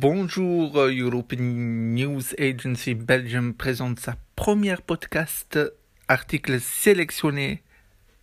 [0.00, 5.58] Bonjour, euh, European News Agency Belgium présente sa première podcast,
[6.06, 7.64] article sélectionné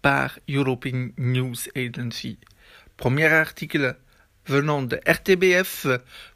[0.02, 2.40] par European News Agency.
[2.96, 3.98] Premier article
[4.46, 5.88] venant de RTBF,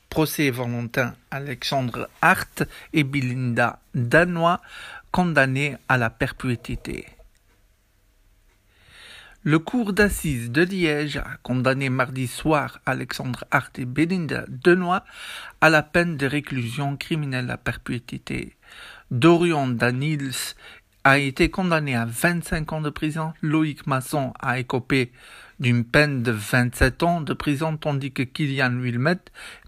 [0.10, 4.60] procès Valentin Alexandre Hart et Belinda Danois
[5.10, 7.06] condamnés à la perpétuité.
[9.44, 15.02] Le cour d'assises de Liège a condamné mardi soir Alexandre Hart et Belinda Denoy
[15.62, 18.58] à la peine de réclusion criminelle à perpétuité.
[19.12, 20.56] Dorian Danils
[21.06, 23.32] a été condamné à 25 ans de prison.
[23.42, 25.14] Loïc Masson a écopé
[25.62, 29.20] d'une peine de 27 ans de prison, tandis que Kylian Wilmet,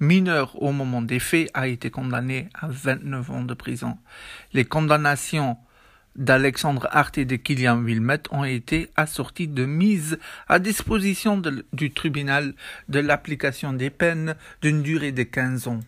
[0.02, 3.98] mineur au moment des faits, a été condamné à 29 ans de prison.
[4.52, 5.56] Les condamnations
[6.16, 11.42] d'Alexandre Hart et de Kylian Wilmette ont été assortis de mise à disposition
[11.74, 12.54] du tribunal
[12.90, 15.80] de l'application des peines d'une durée de 15 ans.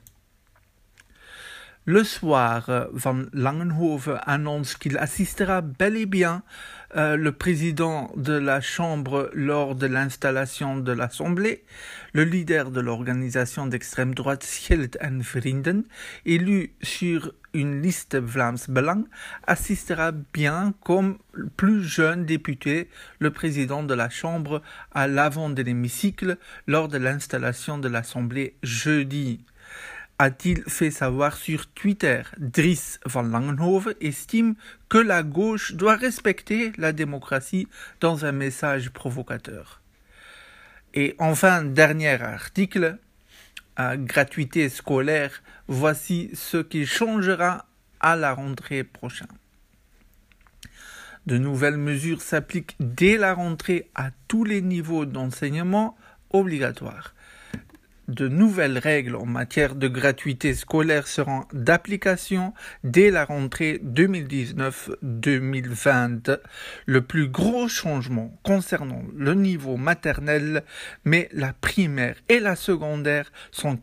[1.85, 6.41] Le soir, Van Langenhoven annonce qu'il assistera bel et bien
[6.95, 11.65] euh, le président de la Chambre lors de l'installation de l'Assemblée,
[12.13, 15.83] le leader de l'organisation d'extrême droite Schild en Vrienden,
[16.25, 19.03] élu sur une liste Vlaams Belang,
[19.47, 21.17] assistera bien comme
[21.57, 26.37] plus jeune député le président de la Chambre à l'avant de l'hémicycle
[26.67, 29.45] lors de l'installation de l'Assemblée jeudi
[30.19, 32.21] a-t-il fait savoir sur Twitter?
[32.37, 34.55] Dries van Langenhoven estime
[34.87, 37.67] que la gauche doit respecter la démocratie
[37.99, 39.81] dans un message provocateur.
[40.93, 42.99] Et enfin, dernier article,
[43.77, 47.65] gratuité scolaire, voici ce qui changera
[47.99, 49.27] à la rentrée prochaine.
[51.25, 55.95] De nouvelles mesures s'appliquent dès la rentrée à tous les niveaux d'enseignement
[56.31, 57.13] obligatoire
[58.07, 66.39] de nouvelles règles en matière de gratuité scolaire seront d'application dès la rentrée 2019-2020.
[66.85, 70.63] Le plus gros changement concernant le niveau maternel,
[71.05, 73.79] mais la primaire et la secondaire sont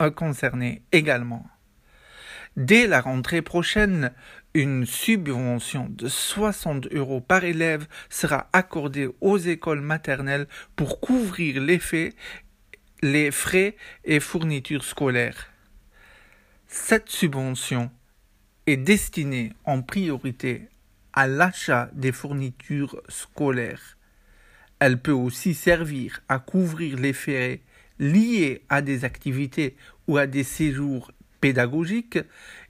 [0.00, 1.46] euh, concernés également.
[2.56, 4.12] Dès la rentrée prochaine,
[4.54, 10.46] une subvention de 60 euros par élève sera accordée aux écoles maternelles
[10.76, 12.12] pour couvrir l'effet
[13.02, 13.74] les frais
[14.04, 15.48] et fournitures scolaires.
[16.68, 17.90] Cette subvention
[18.66, 20.68] est destinée en priorité
[21.12, 23.98] à l'achat des fournitures scolaires.
[24.78, 27.60] Elle peut aussi servir à couvrir les frais
[27.98, 29.76] liés à des activités
[30.06, 31.10] ou à des séjours
[31.40, 32.20] pédagogiques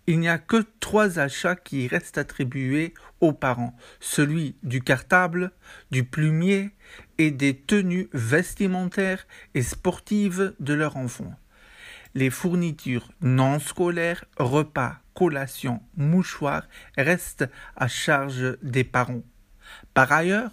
[0.06, 5.52] il n'y a que trois achats qui restent attribués aux parents, celui du cartable,
[5.90, 6.70] du plumier
[7.18, 11.32] et des tenues vestimentaires et sportives de leur enfant.
[12.14, 16.66] Les fournitures non scolaires, repas, collations, mouchoirs
[16.98, 19.22] restent à charge des parents.
[19.94, 20.50] Par ailleurs,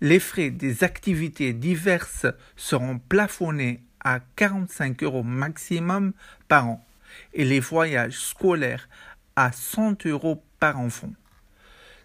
[0.00, 2.26] les frais des activités diverses
[2.56, 6.12] seront plafonnés à 45 euros maximum
[6.48, 6.84] par an
[7.32, 8.88] et les voyages scolaires
[9.36, 11.12] à 100 euros par enfant.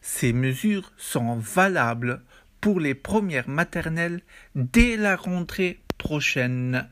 [0.02, 2.22] Ces mesures sont valables
[2.62, 4.22] pour les premières maternelles
[4.56, 6.88] dès la rentrée prochaine.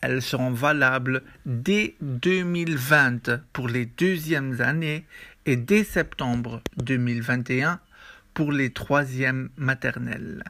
[0.00, 5.04] Elles seront valables dès 2020 pour les deuxièmes années
[5.46, 7.80] et dès septembre 2021
[8.32, 10.44] pour les troisièmes maternelles.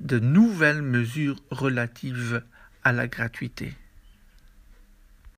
[0.00, 2.42] De nouvelles mesures relatives
[2.82, 3.74] à la gratuité.